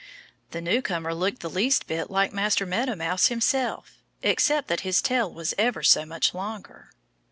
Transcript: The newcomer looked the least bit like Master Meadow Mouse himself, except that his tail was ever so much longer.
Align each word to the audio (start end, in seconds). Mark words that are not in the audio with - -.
The 0.49 0.61
newcomer 0.61 1.13
looked 1.13 1.41
the 1.41 1.47
least 1.51 1.85
bit 1.85 2.09
like 2.09 2.33
Master 2.33 2.65
Meadow 2.65 2.95
Mouse 2.95 3.27
himself, 3.27 3.99
except 4.23 4.67
that 4.67 4.79
his 4.79 4.99
tail 4.99 5.31
was 5.31 5.53
ever 5.59 5.83
so 5.83 6.07
much 6.07 6.33
longer. 6.33 6.89